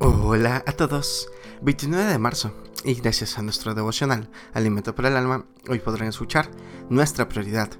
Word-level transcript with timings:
Hola 0.00 0.64
a 0.66 0.72
todos, 0.72 1.28
29 1.62 2.10
de 2.10 2.18
marzo 2.18 2.52
y 2.82 2.94
gracias 2.94 3.38
a 3.38 3.42
nuestro 3.42 3.74
devocional 3.74 4.28
Alimento 4.52 4.92
para 4.92 5.08
el 5.08 5.16
Alma, 5.16 5.46
hoy 5.68 5.78
podrán 5.78 6.08
escuchar 6.08 6.50
nuestra 6.90 7.28
prioridad. 7.28 7.70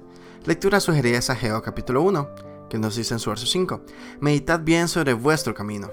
Lectura 0.45 0.79
sugerida 0.79 1.17
es 1.17 1.29
Ageo 1.29 1.61
capítulo 1.61 2.01
1, 2.03 2.29
que 2.69 2.79
nos 2.79 2.95
dice 2.95 3.15
en 3.15 3.19
su 3.19 3.31
verso 3.31 3.45
5, 3.45 3.81
Meditad 4.21 4.61
bien 4.61 4.87
sobre 4.87 5.11
vuestro 5.13 5.53
camino. 5.53 5.91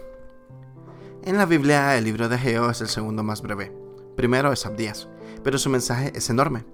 En 1.24 1.38
la 1.38 1.45
Biblia 1.45 1.99
el 1.99 2.04
libro 2.04 2.29
de 2.29 2.37
Ageo 2.37 2.71
es 2.71 2.81
el 2.81 2.89
segundo 2.89 3.25
más 3.25 3.43
breve, 3.43 3.73
primero 4.17 4.53
es 4.53 4.65
Abdías, 4.65 5.09
pero 5.43 5.59
su 5.59 5.71
mensaje 5.71 6.13
es 6.15 6.31
enorme. 6.31 6.65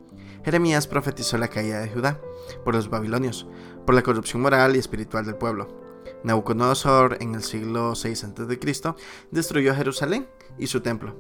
Jeremías 0.44 0.86
profetizó 0.86 1.38
la 1.38 1.48
caída 1.48 1.80
de 1.80 1.88
Judá 1.88 2.20
por 2.66 2.74
los 2.74 2.90
babilonios, 2.90 3.46
por 3.86 3.94
la 3.94 4.02
corrupción 4.02 4.42
moral 4.42 4.76
y 4.76 4.78
espiritual 4.78 5.24
del 5.24 5.36
pueblo 5.36 5.87
Nabucodonosor 6.24 7.18
en 7.20 7.34
el 7.34 7.42
siglo 7.42 7.92
VI 7.92 8.10
a.C. 8.10 8.94
destruyó 9.30 9.74
Jerusalén 9.74 10.28
y 10.58 10.66
su 10.66 10.80
templo, 10.80 11.14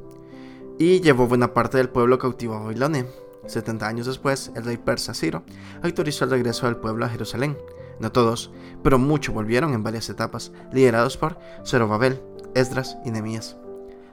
y 0.78 1.00
llevó 1.00 1.26
buena 1.26 1.54
parte 1.54 1.78
del 1.78 1.88
pueblo 1.88 2.18
cautivo 2.18 2.54
a 2.54 2.60
Babilonia. 2.60 3.06
70 3.46 3.86
años 3.86 4.06
después, 4.06 4.52
el 4.54 4.64
rey 4.64 4.76
persa 4.76 5.14
Ciro 5.14 5.42
autorizó 5.82 6.24
el 6.24 6.30
regreso 6.30 6.66
del 6.66 6.76
pueblo 6.76 7.04
a 7.04 7.08
Jerusalén. 7.08 7.56
No 8.00 8.12
todos, 8.12 8.52
pero 8.82 8.98
muchos 8.98 9.34
volvieron 9.34 9.74
en 9.74 9.82
varias 9.82 10.08
etapas, 10.08 10.52
liderados 10.72 11.16
por 11.16 11.38
Zerobabel, 11.66 12.20
Esdras 12.54 12.96
y 13.04 13.10
Nehemías. 13.10 13.56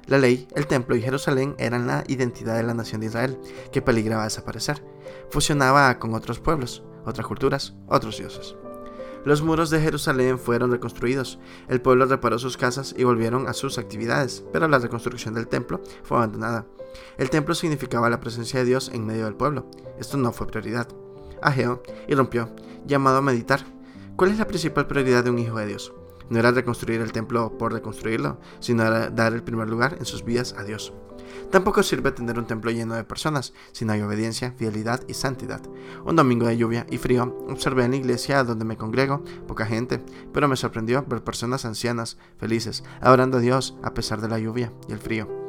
La 0.08 0.18
ley, 0.20 0.48
el 0.56 0.68
templo 0.68 0.96
y 0.96 1.02
Jerusalén 1.02 1.56
eran 1.58 1.88
la 1.88 2.04
identidad 2.08 2.56
de 2.56 2.64
la 2.64 2.74
nación 2.74 3.02
de 3.02 3.08
Israel, 3.08 3.40
que 3.72 3.82
peligraba 3.82 4.24
desaparecer. 4.24 4.84
Fusionaba 5.32 5.98
con 5.98 6.14
otros 6.14 6.40
pueblos, 6.40 6.84
otras 7.06 7.26
culturas, 7.26 7.74
otros 7.88 8.18
dioses. 8.18 8.56
Los 9.26 9.42
muros 9.42 9.72
de 9.72 9.82
Jerusalén 9.82 10.38
fueron 10.38 10.72
reconstruidos, 10.72 11.40
el 11.68 11.82
pueblo 11.82 12.06
reparó 12.06 12.38
sus 12.38 12.58
casas 12.58 12.94
y 12.96 13.04
volvieron 13.04 13.48
a 13.48 13.54
sus 13.54 13.80
actividades, 13.80 14.46
pero 14.54 14.68
la 14.68 14.78
reconstrucción 14.78 15.34
del 15.34 15.48
templo 15.48 15.82
fue 16.04 16.18
abandonada. 16.18 16.68
El 17.18 17.32
templo 17.32 17.56
significaba 17.56 18.10
la 18.10 18.20
presencia 18.20 18.60
de 18.60 18.68
Dios 18.68 18.92
en 18.94 19.06
medio 19.06 19.26
del 19.26 19.34
pueblo. 19.34 19.66
Esto 20.00 20.18
no 20.18 20.32
fue 20.32 20.46
prioridad. 20.46 20.88
Ageo 21.42 21.82
irrumpió, 22.08 22.52
llamado 22.86 23.18
a 23.18 23.22
meditar. 23.22 23.66
¿Cuál 24.16 24.32
es 24.32 24.38
la 24.38 24.48
principal 24.48 24.86
prioridad 24.86 25.24
de 25.24 25.32
un 25.32 25.40
hijo 25.40 25.58
de 25.58 25.66
Dios? 25.66 25.92
No 26.30 26.40
era 26.40 26.52
reconstruir 26.52 27.02
el 27.02 27.12
templo 27.12 27.58
por 27.58 27.74
reconstruirlo, 27.74 28.40
sino 28.60 28.84
era 28.84 29.10
dar 29.10 29.34
el 29.34 29.44
primer 29.44 29.70
lugar 29.70 29.98
en 30.00 30.06
sus 30.06 30.24
vidas 30.24 30.56
a 30.58 30.64
Dios. 30.64 30.94
Tampoco 31.52 31.84
sirve 31.84 32.12
tener 32.12 32.40
un 32.40 32.48
templo 32.48 32.72
lleno 32.72 32.96
de 32.96 33.04
personas 33.04 33.54
si 33.72 33.86
no 33.86 33.94
hay 33.94 34.02
obediencia, 34.02 34.54
fidelidad 34.58 35.02
y 35.08 35.14
santidad. 35.14 35.62
Un 36.06 36.16
domingo 36.16 36.48
de 36.48 36.58
lluvia 36.58 36.86
y 36.90 36.98
frío 36.98 37.36
observé 37.50 37.86
en 37.86 37.92
la 37.92 37.98
iglesia 37.98 38.44
donde 38.44 38.66
me 38.66 38.78
congrego 38.78 39.24
poca 39.48 39.66
gente, 39.66 40.04
pero 40.34 40.48
me 40.48 40.56
sorprendió 40.56 41.06
ver 41.08 41.24
personas 41.24 41.66
ancianas, 41.66 42.18
felices, 42.38 42.84
adorando 43.02 43.38
a 43.38 43.42
Dios 43.42 43.78
a 43.84 43.94
pesar 43.94 44.22
de 44.22 44.30
la 44.30 44.40
lluvia 44.40 44.72
y 44.88 44.94
el 44.94 45.00
frío. 45.00 45.45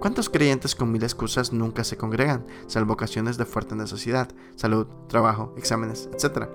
¿Cuántos 0.00 0.28
creyentes 0.28 0.74
con 0.74 0.90
mil 0.90 1.02
excusas 1.02 1.52
nunca 1.52 1.84
se 1.84 1.96
congregan, 1.96 2.44
salvo 2.66 2.94
ocasiones 2.94 3.36
de 3.36 3.44
fuerte 3.44 3.74
necesidad, 3.74 4.28
salud, 4.56 4.86
trabajo, 5.08 5.54
exámenes, 5.56 6.08
etc.? 6.12 6.48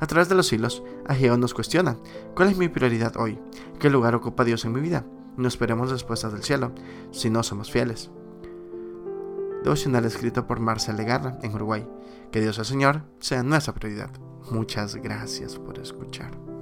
A 0.00 0.06
través 0.06 0.28
de 0.28 0.34
los 0.34 0.46
siglos, 0.46 0.82
Ageo 1.06 1.36
nos 1.36 1.54
cuestiona, 1.54 1.96
¿cuál 2.34 2.50
es 2.50 2.56
mi 2.56 2.68
prioridad 2.68 3.16
hoy? 3.16 3.38
¿Qué 3.78 3.90
lugar 3.90 4.14
ocupa 4.14 4.44
Dios 4.44 4.64
en 4.64 4.72
mi 4.72 4.80
vida? 4.80 5.04
No 5.36 5.48
esperemos 5.48 5.90
respuestas 5.90 6.32
del 6.32 6.42
cielo, 6.42 6.72
si 7.10 7.30
no 7.30 7.42
somos 7.42 7.70
fieles 7.70 8.10
devocional 9.66 10.04
escrito 10.04 10.46
por 10.46 10.60
Marcel 10.60 10.96
Legarra 10.96 11.38
en 11.42 11.52
Uruguay. 11.52 11.86
Que 12.30 12.40
Dios 12.40 12.58
el 12.58 12.64
Señor 12.64 13.02
sea 13.18 13.42
nuestra 13.42 13.74
prioridad. 13.74 14.10
Muchas 14.50 14.94
gracias 14.94 15.56
por 15.56 15.78
escuchar. 15.80 16.55